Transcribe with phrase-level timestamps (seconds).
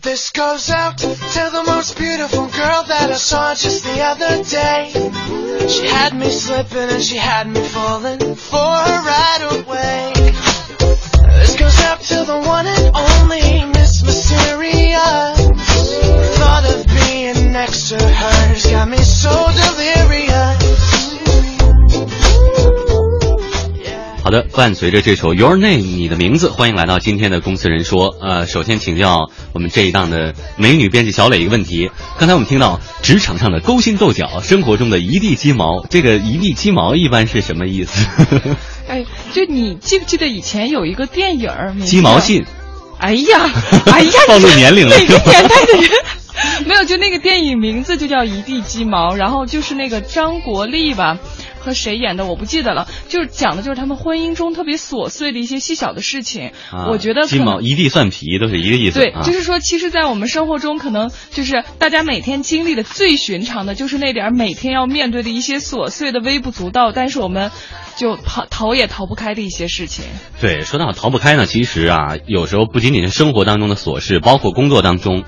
[0.00, 4.90] This goes out to the most beautiful girl that I saw just the other day.
[5.68, 10.12] She had me slipping and she had me falling for her right away.
[11.38, 13.11] This goes out to the one and only
[24.32, 28.06] 的，伴随着这首《Your Name》你的名字，欢迎来到今天的公司人说。
[28.18, 31.90] 呃，首先请教我们这一档的美女编辑小磊一个问题。
[32.18, 38.06] 刚才我们听到职场上的勾心斗角，生活中的一地鸡毛，这个一地鸡毛一般是什么意思？
[38.88, 41.74] 哎，就你记不记得以前有一个电影儿？
[41.84, 42.42] 鸡毛信，
[42.98, 43.50] 哎呀，
[43.92, 45.90] 哎呀，暴露年龄了哪个年代的人？
[46.66, 51.18] 没有，就那个电影名字就叫《一地鸡毛》，然后就是那个张国立吧。
[51.62, 56.52] 和谁演的我不记得了，就是讲的就是他们婚姻中特别琐碎的一些细小的事情。
[56.70, 58.98] 啊我觉得鸡毛一地蒜皮都是一个意思。
[58.98, 67.50] 对，啊、就是说，其实，在我们生活中，可能就是大家每天经历的最寻常的，就是那点儿每天要面对的一些琐碎的、微不足道，但是我们
[67.96, 70.04] 就逃逃也逃不开的一些事情。
[70.40, 75.24] 对，说到逃不开呢，其实啊，有时候不仅仅是生活当中的琐事，包括工作当中。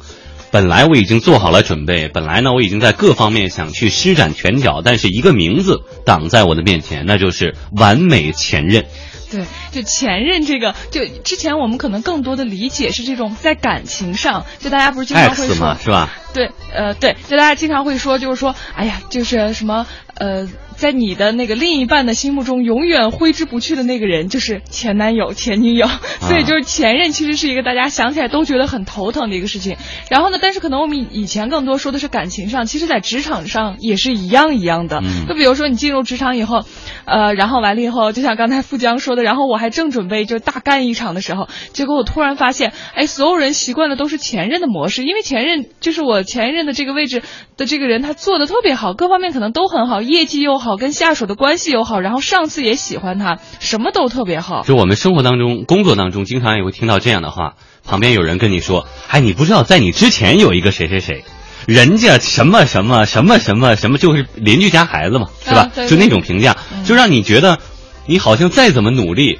[0.54, 8.84] 本来我已经做好了准备，本来呢我已经在各方面想去施展拳脚，但是一个名字挡在我的面前，那就是完美前任。
[9.32, 16.12] 对，就前任这个，就之前我们可能更多的理解是这种在感情上，就大家不是经常会说嘛，是吧？
[16.32, 20.48] 对，呃，对，就大家经常会说，就是说，哎呀，就是什么，呃，
[20.84, 25.86] 在你的那个另一半的心目中，永远挥之不去的那个人，就是前男友、前女友。
[26.20, 29.78] 所以就是前任，其实是一个大家想起来都觉得很头疼的一个事情。
[30.10, 35.00] 然后呢，但是可能我们以以前更多说的是感情上，其实在职场上也是一样一样的。
[35.02, 36.66] 嗯就比如说你进入职场以后，
[37.06, 47.22] 呃，然后完了以后，就像刚才富江说的，然后我还正准备就大干一场的时候，结果我突然发现，哎，所有人习惯的都是前任的模式，因为前任就是我前任的这个位置
[47.56, 54.62] 的这个人，他做的特别好，各方面可能都很好，业绩又好，跟下属的关系又好，然后上司也喜欢他，什么都特别好。
[54.62, 57.54] 就我们生活当中、工作当中，经常也会听到这样的话：
[57.84, 61.24] 旁边有人跟你说，哎，你不知道在你之前有一个谁谁谁，
[61.66, 65.70] 人家什么什么什么什么什么，就是邻居家孩子嘛，是吧啊？
[65.74, 67.58] 对就那种评价，嗯就让你觉得，
[68.06, 69.38] 你好像再怎么努力。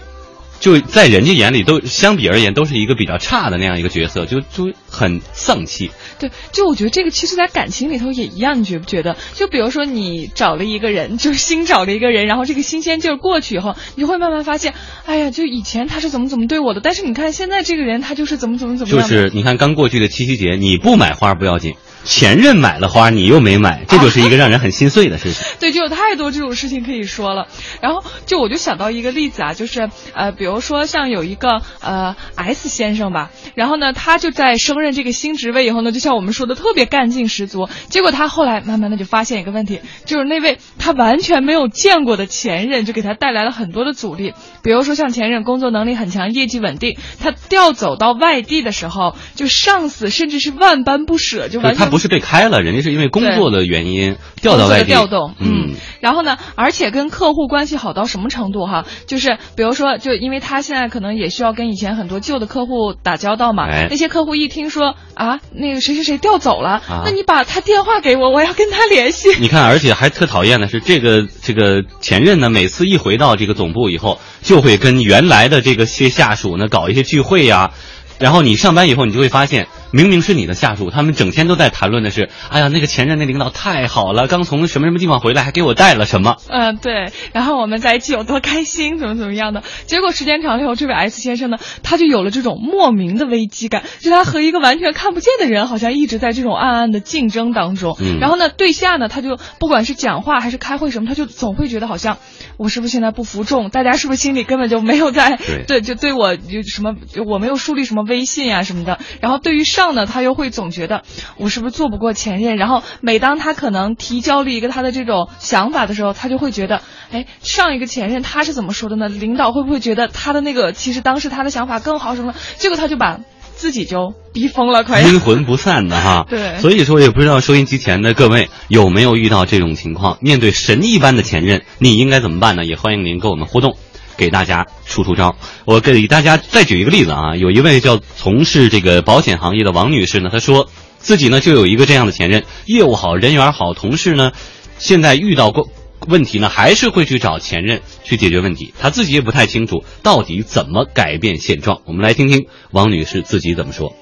[0.61, 5.91] 就在人家眼里都相比而言都是一个比较差的那样一个角色，就就很丧气。
[6.19, 9.17] 对，就我觉得这个其实，在感情里头也一样，你觉不觉得？
[9.35, 19.07] 就比如说你找了一个人，就是新找了一个人，然后这个新鲜劲儿过去以后，你就会慢慢发现，哎呀，就以前他是怎么怎么对我的，但是你看现在这个人，他就是怎么怎么怎么就。
[19.07, 25.45] 是你看刚过去的七夕节，你不买花不要紧，前任买了花你又没买，这就是一个让人很心碎的事情。
[25.59, 27.49] 对，就有太多这种事情可以说了。
[27.81, 37.69] 然后就我就想到一个例子啊，就是呃，比如说像有一个呃 S 先生吧，然后呢，他就在升任这个新职位以后呢，就像我们说的特别干劲十足。
[37.89, 44.35] 结果他后来慢慢的就发现一个问题，就是那位他完全没有见过的前任，就给他带来了很多的阻力。
[44.63, 54.87] 比如说像前任工作能力很强，业绩稳定，他调走到外地的时候，就上司甚至是万般不舍，就完全不是被开了，人家是因为工作的原因调到外地。
[54.87, 58.85] 调动，嗯，然后呢，而且跟客户关系好到什么程度哈？
[59.07, 69.29] 就是比如说，就因为他现在可能也需要跟以前很多旧的客户打交道嘛，哎那些客户一听说啊，那个谁谁谁调走了，啊那你把他电话给我，我要跟他联系。
[69.39, 77.71] 你看，而且还特讨厌的是，这个这个前任呢，每次一回到这个总部以后，就会跟原来的这个些下属呢搞一些聚会呀、
[78.19, 86.35] 然后你上班以后，你就会发现，明明是你的下属，他们整天都在谈论的是，哎呀，那个前任那领导太好了，刚从什么什么地方回来，还给我带了什么。
[86.49, 89.63] 嗯，对，然后我们在一起有多开心，怎么怎么样的。
[89.87, 97.97] 结果时间长了以后，这位 S 先生呢，他就有了这种莫名的危机感，就他和一个完全看不见的人，好像一直在这种暗暗的竞争当中。
[98.01, 102.19] 嗯然后呢，对下呢，他就不管是讲话还是开会什么，他就总会觉得好像
[102.57, 105.39] 我是不是现在不服众，大家是不是心里根本就没有在
[105.69, 108.99] 对就对我就什么，就我没有树立什么威信啊什么的。
[109.21, 111.03] 然后对于上呢，他又会总觉得
[111.37, 112.57] 我是不是做不过前任。
[112.57, 116.81] 然后每当他可能提交了一个他的这种想法的时候，他就会觉得，
[117.11, 119.09] 哎，上一个前任他是怎么说的呢？
[119.09, 122.35] 领导会不会觉得他的那个其实当时他的想法更好什么？
[122.57, 123.21] 结果他就把
[123.57, 125.09] 自己就逼疯了，快要。
[125.09, 126.27] 阴魂不散的哈。
[126.29, 132.65] 对所以说也不知道收音机前的各位有没有遇到这种情况，面对神一般的前任，你应该怎么办呢？
[132.65, 133.77] 也欢迎您跟我们互动。
[134.17, 140.69] 给大家出出招，我给大家再举一个例子啊，有一位叫从事这个保险行业的王女士呢，她说
[140.99, 144.33] 自己呢就有一个这样的前任，业务好，人缘好，同事呢
[144.79, 145.69] 现在遇到过
[146.09, 151.81] 问题呢，还是会去找前任去解决问题，她自己也不太清楚到底怎么改变现状。
[151.85, 153.95] 我们来听听王女士自己怎么说。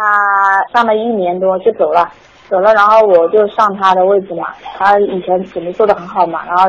[0.00, 2.12] 他上了一年多就走了，
[2.48, 4.48] 走了，然后我就上他的位置嘛。
[4.78, 6.64] 他以前怎么做的很好嘛，然后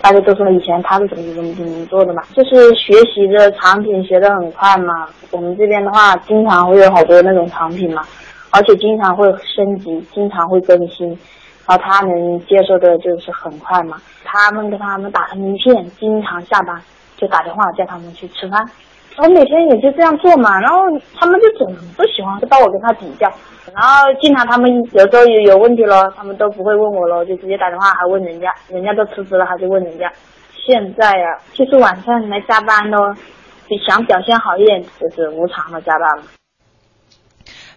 [0.00, 5.08] 大家都说以前他是怎么怎么怎么做的嘛，就是学习的产品学的很快嘛。
[5.30, 8.02] 我们这边的话，经常会有好多那种产品嘛，
[8.50, 11.08] 而且经常会升级，经常会更新，
[11.66, 13.96] 然后他能接受的就是很快嘛。
[14.24, 16.80] 他们跟他们打成一片，经常下班
[17.16, 18.64] 就打电话叫他们去吃饭。
[19.22, 20.78] 我每天也就这样做嘛，然后
[21.18, 23.30] 他们就总不喜欢把我跟他比较，
[23.74, 30.10] 然后经常他们有时候有有问题了，他们都不会问我了，就直接打电话还问人家，人家都辞职了还就问人家。
[30.66, 33.14] 现在呀，就是晚上来加班咯，
[33.68, 36.24] 就想表现好一点，就是无偿的加班嘛。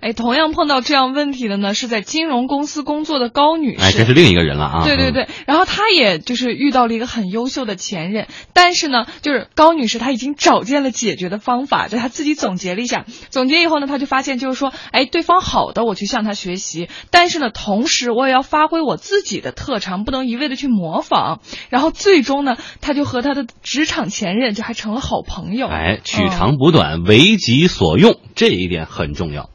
[0.04, 3.82] 哎，同样碰到这样问题的呢，是在金融公司工作的高女士。
[3.82, 4.84] 哎，这是另一个人了啊。
[4.84, 21.40] 对对对，然后她也就是遇到了一个很优秀的前任，但是呢，就是高女士她已经找见了解决的方法，就她自己总结了一下，总结以后呢，她就发现就是说，哎，对方好的我去向他学习，但是呢，同时我也要发挥我自己的特长，不能一味的去模仿。
[21.70, 25.68] 然后最终呢，她就和她的职场前任就还成了好朋友。
[25.68, 29.50] 哎，取长补短，为己所用，这一点很重要。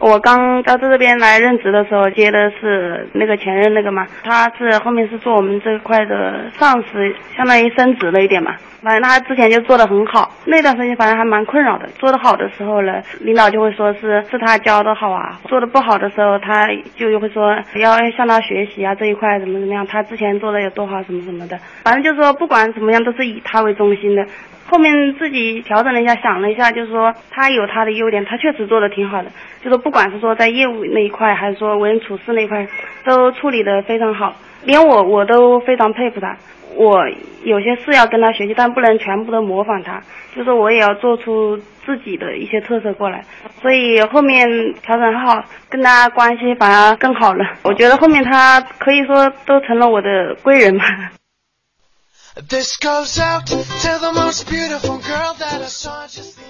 [0.00, 8.56] 我刚到这边来任职的时候，接的是那个前任那个嘛，他是后面是做我们这块的上司，相当于升职了一点嘛。
[8.82, 11.86] 反正他之前就做的很好，那段时间反正还蛮困扰的。
[11.98, 21.56] 做的好的时候呢，领导就会说是是他教的好啊；做的不好的时候，他就会说要向他学习啊，这一块怎么怎么样，他之前做的有多好，什么什么的。
[21.84, 24.26] 反正就是说不管怎么样，都是以他为中心的。
[24.66, 29.28] 后面自己调整了一下，想了一下，就是说他有他的优点，他确实做的挺好的。
[29.62, 32.66] 就是不管是说在业务那一块，还是说为人处事那一块，
[33.04, 34.34] 都处理的非常好。
[34.64, 36.34] 连我我都非常佩服他。
[36.74, 37.06] 我
[37.44, 40.00] 有些事要跟他学习，但不能全部都模仿他。
[40.34, 43.22] 就说我也要做出自己的一些特色过来。
[43.60, 44.48] 所以后面
[44.82, 47.44] 调整好，跟他关系反而更好了。
[47.62, 50.82] 我觉得后面他可以说都成了我的贵人嘛。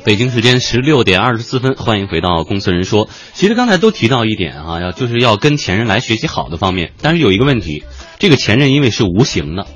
[0.02, 3.10] 北京时间十六点二十四分，欢迎回到公司人说。
[3.34, 6.92] 其实刚才都提到一点啊，要就是要跟前任来学习好的方面。
[7.02, 7.84] 但是有一个问题，
[8.18, 9.66] 这个前任因为是无形的，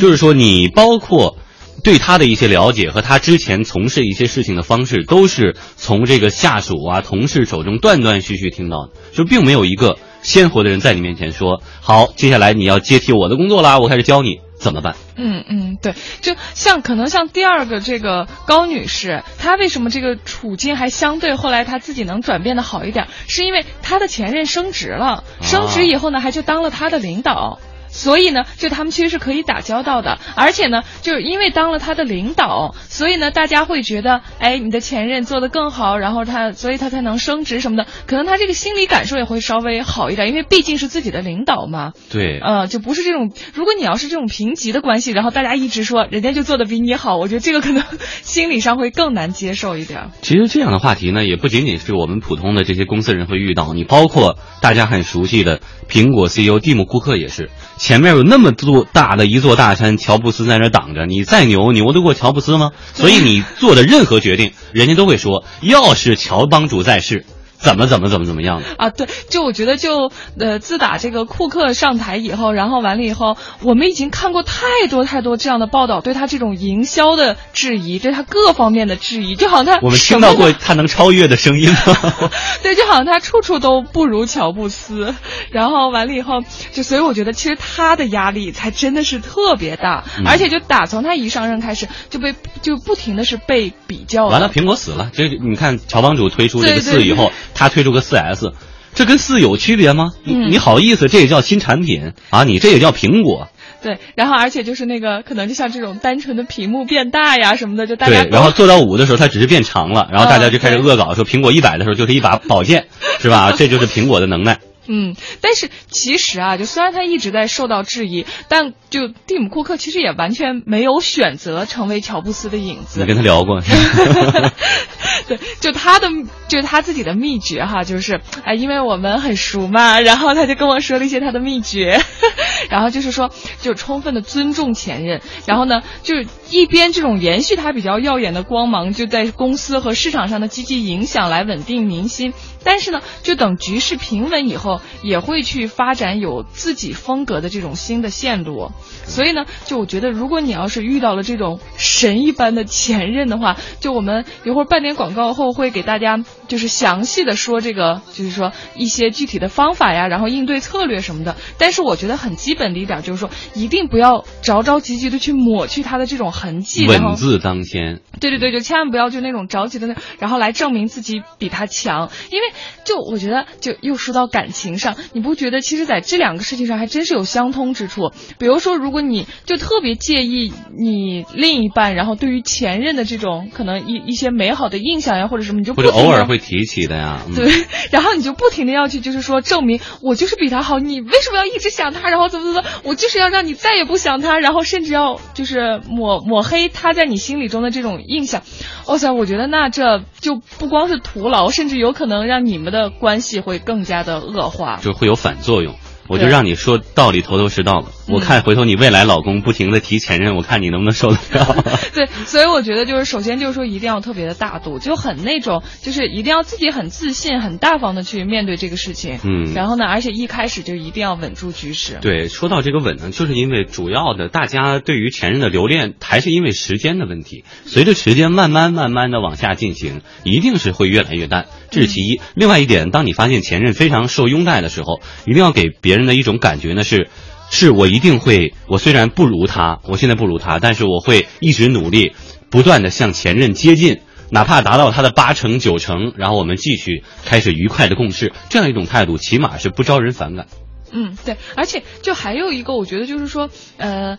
[0.00, 1.38] 就是说你包括
[1.84, 14.96] 对他的一些了解和他之前从事一些事情的方式，都是从这个下属啊、同事手中断断续续听到的，就并没有一个鲜活的人在你面前说：“好，接下来你要接替我的工作啦，我开始教你。”怎么办？
[15.14, 27.60] 嗯嗯，对，就像可能像第二个这个高女士，她为什么这个处境还相对后来她自己能转变的好一点，是因为她的前任升职了，升职以后呢，还就当了她的领导。
[27.88, 41.92] 所以呢，就他们其实是可以打交道的，而且呢，就是因为当了他的领导，所以呢，大家会觉得，哎，你的前任做得更好，然后他，所以他才能升职什么的，可能他这个心理感受也会稍微好一点，因为毕竟是自己的领导嘛。
[42.10, 42.38] 对。
[42.40, 47.82] 呃，就不是这种，如果你要是这种平级的关系，然后大家一直说人家就做的比你好，我觉得这个可能
[48.22, 50.10] 心理上会更难接受一点。
[50.22, 57.50] 其实这样的话题呢，也不仅仅是我们普通的这些公司人会遇到，你包括大家很熟悉的苹果 CEO 蒂姆·库克也是。
[57.78, 62.72] 前面有那么多大的一座大山，乔布斯在那挡着，你再牛，牛得过乔布斯吗？
[62.94, 67.26] 所以你做的任何决定，人家都会说，要是乔帮主在世。
[67.66, 68.90] 怎么怎么怎么怎么样的啊？
[68.90, 82.14] 对，就我觉得就呃，自打这个库克上台以后，然后完了以后，我们已经看过太多太多这样的报道，对他这种营销的质疑，对他各方面的质疑，就好像他我们听到过他能超越的声音吗？
[82.62, 85.14] 对，就好像他处处都不如乔布斯。
[85.50, 94.26] 然后完了以后，就所以我觉得其实他的压力才真的是特别大，而且就打从他一上任开始就被就不停的是被比较。
[94.26, 97.32] 完了，苹果死了，这你看乔帮主推出这个四以后。
[97.56, 98.52] 他推出个四 S，
[98.94, 100.12] 这跟四有区别吗？
[100.24, 102.44] 你你好意思，这也叫新产品啊？
[102.44, 103.48] 你这也叫苹果？
[103.82, 112.86] 对，然后而且就是那个可能就像这种单纯的屏幕变大呀什么的，就大家对，然后做到五的时候，它只是变长了，然后大家就开始恶搞说苹果一百的时候就是一把宝剑，
[113.20, 113.52] 是吧？
[113.52, 114.58] 这就是苹果的能耐。
[114.88, 123.00] 嗯，但是其实啊，就虽然他一直在受到质疑，但就蒂姆·库克其实也完全没有选择成为乔布斯的影子。
[123.00, 123.60] 你跟他聊过？
[125.28, 126.08] 对，就他的，
[126.48, 132.00] 就他自己的秘诀哈，就是哎，因为我们很熟嘛，然后他就跟我说了一些他的秘诀，
[132.70, 136.14] 然后就是说，就充分的尊重前任，然后呢，就
[136.50, 142.32] 一边这种延续他比较耀眼的光芒，就在公司和市场上的积极影响来稳定民心。
[142.62, 148.70] 但是呢，就等局势平稳以后，候，也会去发展有自己风格的这种新的线路。
[149.04, 156.18] 所以呢，就我觉得，如果你要是遇到了这种神一般的前任的话，就我们一会儿半点广告后会给大家
[156.48, 161.36] 就是详细的说这个，就是说一些具体的方法呀，然后应对策略什么的。
[161.58, 168.00] 但是我觉得很基本的一点就是说，一定不要着着急急的去抹去他的这种痕迹，然后稳字当先。
[168.18, 172.48] 对对对，就千万不要就那种着急的那，然后来证明自己比他强，因为
[172.84, 178.10] 就我觉得就又说到感情上，你不觉得其实在这两个事情上还真是有相通之处？
[178.38, 187.22] 比如说，如果你就特别介意你另一半，然后对于前任的这种可能一一些美好的印象呀，或者什么，你就不或者停偶尔会提起的呀。
[187.28, 187.52] 嗯 对，
[187.90, 192.08] 然后你就不停的要去，就是说证明我就是比他好，你为什么要一直想他？
[192.10, 198.42] 然后怎么怎么，怎么，我就是要让你再也不想他，然后甚至要就是抹抹黑他在你心里中的这种印象。
[198.86, 204.55] 哇塞，我觉得那这就不光是徒劳，甚至有可能让你们的关系会更加的恶化。
[204.80, 205.74] 就会有反作用。
[206.08, 207.86] 我就让你说道理头头是道了。
[208.08, 211.64] 我嗯看回头你未来老公不停的提前任，我看你能不能受得了。
[211.92, 219.18] 对，所以我觉得就是首先就是说一定要特别的大度，就很那种就是一定要自己很自信、很大方的去面对这个事情。
[219.24, 221.98] 嗯然后呢，而且一开始就一定要稳住局势。
[222.00, 227.44] 对，说到这个稳呢，就是因为主要的大家对于前任的留恋，还是因为时间的问题。
[227.64, 232.20] 随着时间慢慢慢慢的往下进行，一定是会越来越淡，这是其一。
[232.34, 237.08] 另外一点，当你发现前任非常受拥戴的时候，一定要给别人的一种感觉呢是。
[237.48, 242.12] 是我一定会，我虽然不如他，我现在不如他，但是我会一直努力，
[242.50, 244.00] 不断的向前任接近，
[244.30, 250.48] 哪怕达到他的八成九成，然后我们继续开始愉快的共事，这样一种态度，起码是不招人反感。
[250.90, 254.18] 嗯，对，而且就还有一个，我觉得就是说，呃。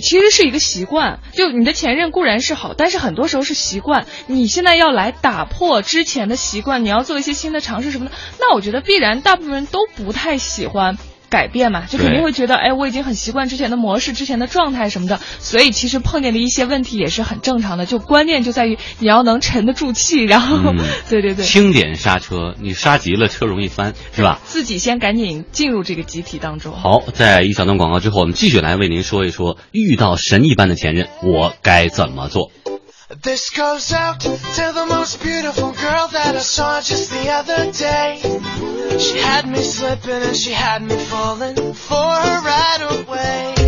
[0.00, 4.06] 其实是一个习惯，就你的前任固然是好，但是很多时候是习惯。
[4.26, 10.98] 你现在要来打破之前的习惯，你要做一些新的尝试什么的，那我觉得必然大部分人都不太喜欢
[11.30, 17.86] 改变嘛，就肯定会觉得，哎，我已经很习惯之前的模式、之前的状态什么的，所以其实碰见的一些问题也是很正常的。
[17.86, 20.76] 就关键就在于你要能沉得住气，然后，嗯
[21.08, 24.40] 对对对，轻点刹车，你刹急了，车容易翻，是吧？
[24.44, 26.72] 自己先赶紧进入这个集体当中。
[26.72, 32.50] 好，在一小段广告之后，我们继续来为您说一说，遇到神一般的前任，我该怎么做
[33.22, 38.79] ？This goes out to the most beautiful girl that I saw just the other day.
[39.00, 43.59] She had me slipping and she had me falling for her right away.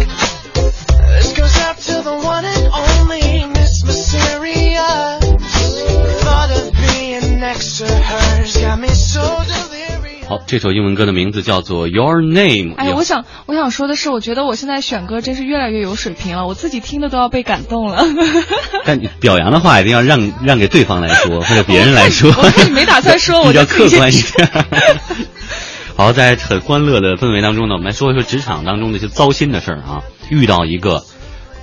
[10.53, 12.75] 这首英文歌的名字叫做《Your Name》。
[12.77, 18.05] 哎，我想我想说的是，我觉得我现在选歌真是越来越有水平了，我自己听的都要被感动了。
[18.85, 22.29] 但你表扬的话一定要让让给对方来说， 或者别人来说。
[22.37, 24.67] 我看你没打算说我 比较客观一点。
[25.97, 30.03] 好，在很欢乐的氛围当中呢，我们来说一说职场当中的一些糟心的事儿啊。
[30.29, 31.03] 遇到一个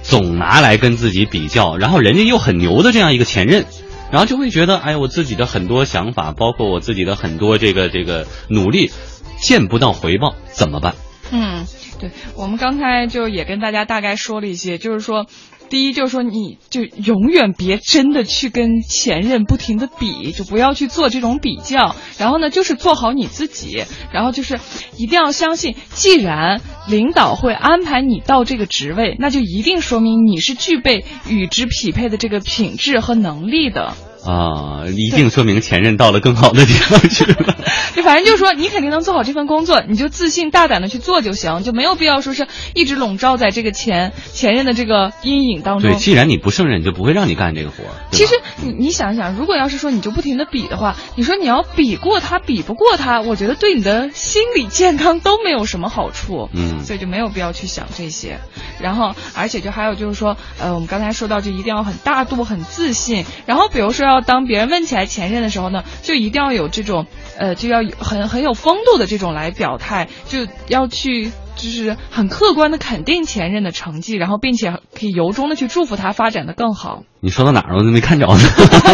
[0.02, 3.66] 总拿来跟自己比较，然后人家又很牛的这样一个前任，
[4.12, 8.92] 然后就会觉得，哎，我自己的很多想法，包括我自己的很多这个这个努力，
[9.40, 10.96] 见不到回报，怎么办？
[11.32, 11.66] 嗯，
[12.00, 15.28] 对，我们刚才就也跟大家大概说了一些，就是说，
[15.70, 21.96] 第一就是说，你就永远别真的去跟前任不停的比，就不要去做这种比较。
[22.18, 24.60] 然后呢，就是做好你自己，然后就是
[24.98, 33.96] 一定要相信，既然领导会安排你到这个职位，那就一定说明你是具备与之匹配的这个品质和能力的。
[34.30, 37.56] 啊，一定说明前任到了更好的地方去了。
[37.96, 45.98] 就反正就是说，你肯定能做好这份工作，你就自信大胆的去做就行，就没有必要说是一直笼罩在这个前前任的这个阴影当中对，。
[45.98, 47.78] 既然你不胜任，就不会让你干这个活
[48.12, 56.50] 其实你你想想，如果要是说你就不停的比的话，你说你要比过他，比不过他，我觉得对你的心理健康都没有什么好处。
[56.54, 58.40] 嗯所以就没有必要去想这些。
[58.82, 63.26] 然后，而且就还有就是说，呃，我们刚才说到，就一定要很大度、很自信。
[63.46, 67.08] 然后，比如说要当别人问起来前任的时候呢，就一定要有这种，
[67.38, 71.32] 呃，就要有很很有风度的这种来表态，就要去。
[71.60, 77.04] 就是很客观的肯定前任的成绩，然后并且可以由衷的去祝福他发展的更好。
[77.20, 78.40] 你说到哪儿我都没看着呢。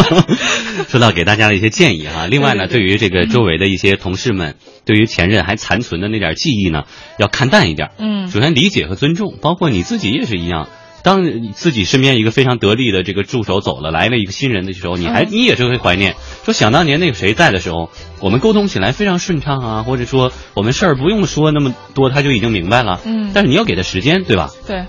[0.89, 6.86] 说到给大家的一些建议哈，另外呢，对于这个周围的一些同事们，对于前任还残存的那点记忆呢，
[7.20, 7.91] 要看淡一点。
[8.00, 10.67] 嗯首先理解和尊重，包括你自己也是一样。
[11.06, 23.00] 当你自己身边一个非常得力的这个助手走了，来了一个新人的时候，你还嗯你也是会怀念，说想当年那个谁在的时候，我们沟通起来非常顺畅啊，或者说我们事儿不用说那么多，他就已经明白了。
[23.06, 24.50] 嗯但是你要给他时间，对吧？
[24.66, 24.86] 对，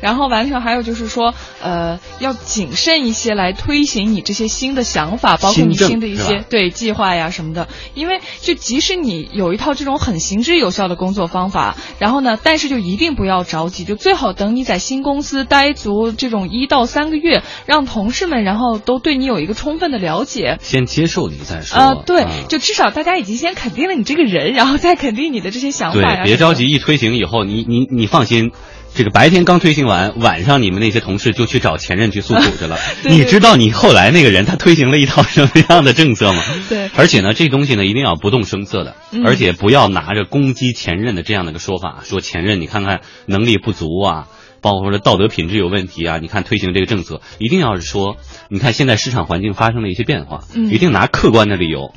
[0.00, 7.68] 然后完了还有就是说，呃，要谨慎一些来推行你这些新的想法，包括你新的一些对计划呀什么的。
[7.94, 20.58] 因为就即使你有一套这种很行之有效的工作方法，然后呢，但是就一定不要着急，就最好等你在新公司待足这种一到三个月，让同事们然后都对你有一个充分的了解。
[20.60, 21.78] 先接受你再说。
[21.78, 26.22] 呃，对，啊就至少大家已经先肯定了你这个人，然后再肯定你的这些想法呀。
[26.22, 28.52] 对，别着急，一推行以后，你你你放心。
[28.98, 32.76] 这个白天刚推行完，晚上你们那些同事就去找前任去诉苦去了。
[33.04, 36.42] 对你知道你后来那个人他推行了一套什么样的政策吗？
[36.68, 44.26] 对而且呢，这东西呢一定要不动声色的，嗯而且不要拿着攻击前任的这样的一个说法，说前任你看看能力不足啊，
[44.60, 48.16] 包括说道德品质有问题啊，你看推行这个政策，一定要是说，
[48.48, 51.94] 你看现在市场环境发生了一些变化，嗯一定拿客观的理由。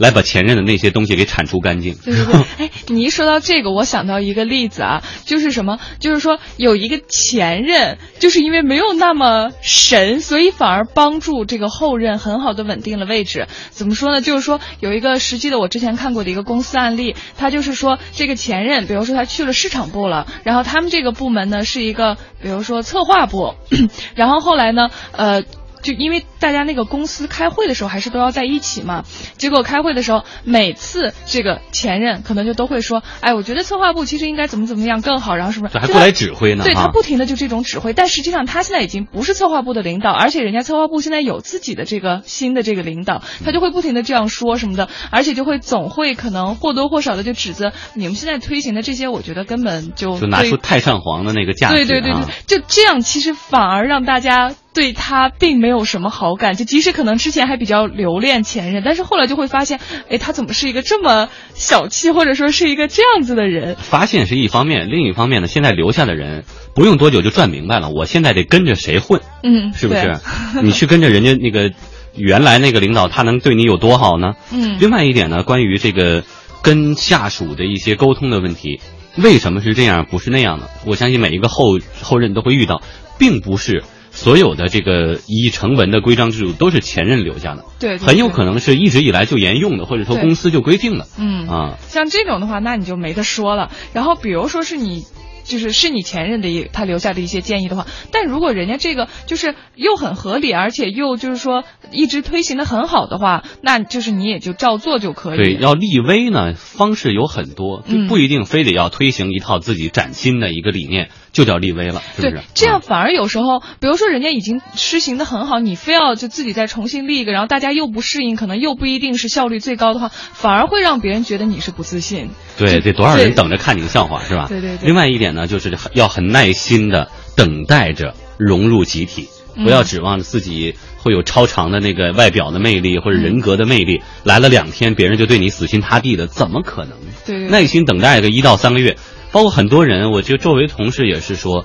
[0.00, 1.94] 来把前任的那些东西给铲除干净。
[2.02, 2.34] 对对对，
[2.66, 5.78] 哎，你一说到这个，我想到一个例子啊，就是什么？
[5.98, 13.46] 就是说有一个前任，就是因为没有那么神，所以反而帮助这个后任很好的稳定了位置。
[13.68, 14.22] 怎么说呢？
[14.22, 23.54] 就是说有一个实际的，我之前看过的一个公司案例，他就是说这个前任，比如说他去了市场部了，然后他们这个部门呢是一个，比如说策划部，
[24.16, 25.44] 然后后来呢，呃。
[25.82, 29.04] 就因为大家那个公司开会的时候还是都要在一起嘛，
[29.36, 35.72] 结果开会的时候，每次这个前任可能就都会说，哎，我觉得策划部其实应该怎么怎么样更好，然后是不是？
[35.72, 36.64] 这还过来指挥呢？
[36.64, 51.76] 对他不停的就这种指挥，但实际上他现在已经不是策划部的领导，而且人家策划部现在有自己的这个新的这个领导，他就会不停的这样说什么的，而且就会总会可能或多或少的就指责你们现在推行的这些，我觉得根本就就拿出太上皇的那个价值、啊。
[51.76, 56.54] 对对对对，就这样，其实反而让大家对他并没有什么好感。
[56.54, 63.76] 就即使可能之前还比较留恋前任，但是后来就会发现，哎，他怎么是一个这么小气，或者说是一个这样子的人？
[63.76, 70.18] 发现是一方面，另一方面呢，现在留下的人不用多久就转明白了，我现在得跟着谁混，嗯，是不是？
[70.62, 71.72] 你去跟着人家那个
[72.14, 74.34] 原来那个领导，他能对你有多好呢？
[74.52, 76.24] 嗯另外一点呢，关于这个
[76.62, 78.80] 跟下属的一些沟通的问题，
[79.16, 80.68] 为什么是这样，不是那样的？
[80.86, 82.82] 我相信每一个后后任都会遇到，
[83.18, 83.82] 并不是
[84.20, 91.06] 所有的这个已成文的规章制度都是前任留下的，对对对很有可能是一直以来就沿用的，或者说公司就规定的。
[91.18, 93.70] 嗯啊，像这种的话，那你就没得说了。
[93.94, 95.04] 然后比如说是你。
[95.42, 105.38] 就是是你前任的一他留下的一些建议的话，但如果人家这个就是又很合理，而且又就是说一直推行的很好的话，那就是你也就照做就可以。
[105.38, 122.30] 对，要立威呢，方式有很多，就嗯不一定非得要推行一套自己崭新的一个理念，就叫立威了，是不是对？，这样啊反而有时候，比如说人家已经施行的很好，你非要就自己再重新立一个，然后大家又不适应，可能又不一定是效率最高的话，反而会让别人觉得你是不自信。
[122.58, 124.46] 对，就得多少人等着看你的笑话，是吧？
[124.48, 136.92] 对对对另外一点呢，就是要很耐心的等待着融入集体，嗯不要指望自己会有超长的那个外表的魅力或者嗯人格的魅力，来了两天别人就对你死心塌地的，怎么可能？
[137.26, 138.96] 对耐心等待个一到三个月，
[139.32, 141.64] 包括很多人，我就周围同事也是说，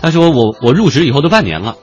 [0.00, 1.76] 他说我我入职以后都半年了，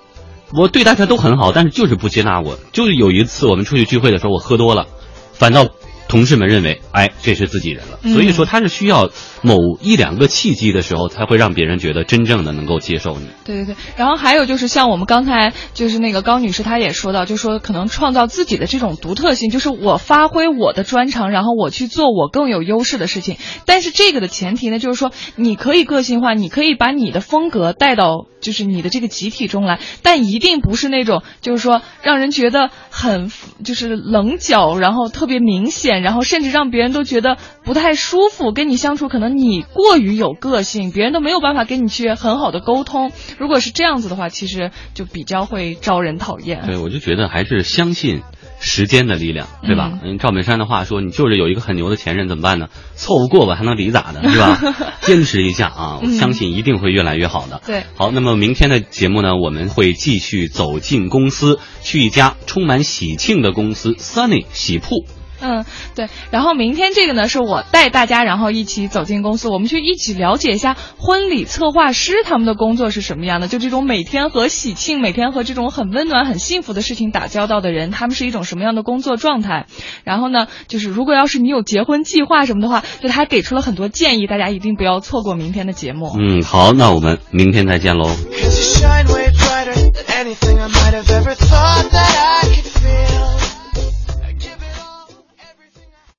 [0.54, 2.58] 我对大家都很好，但是就是不接纳我。
[2.72, 4.88] 就是有一次我们出去聚会的时候，我喝多了，
[5.34, 5.66] 反倒
[6.12, 8.00] 同事们认为，哎，这是自己人了。
[8.04, 13.28] 嗯所以说他是需要某一两个契机的时候，才会让别人觉得真正的能够接受你。
[13.46, 23.38] 对对对，然后还有就是像我们刚才就是那个高女士她也说到，就说可能创造自己的这种独特性，就是我发挥我的专长，然后我去做我更有优势的事情。
[23.66, 33.32] 但是这个的前提呢，就是说你可以个性化，你可以把你的风格带到就是你的这个集体中来，但一定不是那种就是说让人觉得很
[33.64, 43.12] 就是棱角，然后特别明显，然后甚至让别人都觉得不太舒服，跟你相处可能你过于有个性，别人都没有办法跟你去很好的沟通。
[43.38, 46.64] 如果是这样子的话，其实就比较会招人讨厌。
[46.66, 48.22] 对，我就觉得还是相信
[48.60, 50.00] 时间的力量，对吧？
[50.04, 52.68] 嗯，赵本山的话说，你就是有一个很牛的前任怎么办呢？
[52.96, 54.60] 凑合过吧，还能离咋的，是吧？
[55.02, 57.62] 坚持一下啊，相信一定会越来越好的。
[57.66, 65.06] 对好，那么明天的节目呢，我们会继续走进公司，去一家充满喜庆的公司 Sunny 喜铺。
[65.42, 66.08] 嗯，对。
[66.30, 73.48] 然后明天这个呢，是我带大家，然后一起走进公司，我们去一起了解一下婚礼策划师他们的工作是什么样的。
[73.48, 79.66] 就这种每天和喜庆、每天和这种很温暖、很幸福的事情打交道的人，他们是一种什么样的工作状态？
[80.04, 86.16] 然后呢，就是如果要是你有结婚计划什么的话，就他给出了很多建议，大家一定不要错过明天的节目。
[86.20, 88.10] 嗯，好，那我们明天再见喽。
[88.10, 93.31] Cause you shine way brighter than anything I might have ever thought that I